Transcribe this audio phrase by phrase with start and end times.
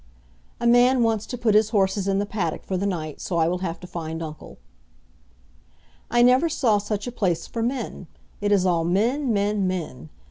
[0.59, 3.47] (A man wants to put his horses in the paddock for the night, so I
[3.47, 4.57] will have to find uncle.)
[6.09, 8.07] I never saw such a place for men.
[8.41, 10.09] It is all men, men, men.